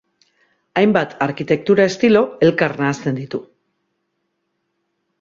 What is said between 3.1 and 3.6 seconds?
ditu.